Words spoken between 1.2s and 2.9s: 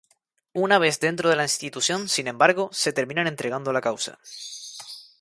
de la institución, sin embargo,